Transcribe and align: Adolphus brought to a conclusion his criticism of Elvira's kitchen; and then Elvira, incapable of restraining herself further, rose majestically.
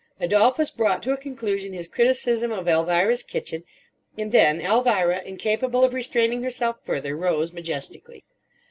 Adolphus 0.19 0.71
brought 0.71 1.03
to 1.03 1.11
a 1.13 1.17
conclusion 1.17 1.73
his 1.73 1.87
criticism 1.87 2.51
of 2.51 2.67
Elvira's 2.67 3.21
kitchen; 3.21 3.63
and 4.17 4.31
then 4.31 4.59
Elvira, 4.59 5.21
incapable 5.23 5.83
of 5.83 5.93
restraining 5.93 6.41
herself 6.41 6.77
further, 6.83 7.15
rose 7.15 7.53
majestically. 7.53 8.23